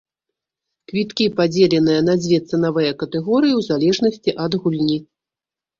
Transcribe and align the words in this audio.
Квіткі 0.91 1.27
падзеленыя 1.39 2.01
на 2.09 2.17
дзве 2.23 2.37
цэнавыя 2.49 2.91
катэгорыі 3.03 3.53
ў 3.61 3.71
залежнасці 3.71 4.39
ад 4.47 4.51
гульні. 4.67 4.99